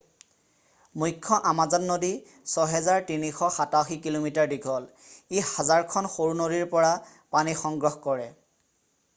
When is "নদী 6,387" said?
1.91-3.99